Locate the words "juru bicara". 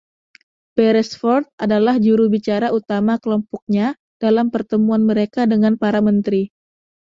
2.05-2.67